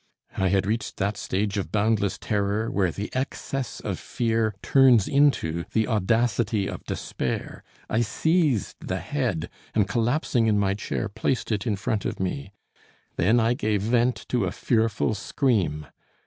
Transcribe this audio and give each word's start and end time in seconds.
I 0.35 0.47
had 0.47 0.65
reached 0.65 0.97
that 0.97 1.15
stage 1.15 1.59
of 1.59 1.71
boundless 1.71 2.17
terror 2.17 2.71
where 2.71 2.89
the 2.91 3.11
excess 3.13 3.79
of 3.79 3.99
fear 3.99 4.55
turns 4.63 5.07
into 5.07 5.65
the 5.73 5.87
audacity 5.87 6.65
of 6.67 6.83
despair. 6.85 7.63
I 7.87 8.01
seized 8.01 8.77
the 8.87 8.97
head 8.99 9.47
and 9.75 9.87
collapsing 9.87 10.47
in 10.47 10.57
my 10.57 10.73
chair, 10.73 11.07
placed 11.07 11.51
it 11.51 11.67
in 11.67 11.75
front 11.75 12.05
of 12.05 12.19
me. 12.19 12.51
Then 13.15 13.39
I 13.39 13.53
gave 13.53 13.83
vent 13.83 14.25
to 14.29 14.45
a 14.45 14.51
fearful 14.51 15.13
scream. 15.13 15.85